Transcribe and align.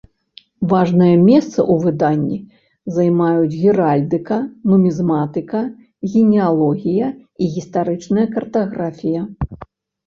Важнае 0.69 1.09
месца 1.27 1.59
ў 1.63 1.73
выданні 1.83 2.37
займаюць 2.95 3.57
геральдыка, 3.61 4.37
нумізматыка, 4.71 5.59
генеалогія 6.11 7.07
і 7.43 7.53
гістарычная 7.59 8.27
картаграфія. 8.35 9.21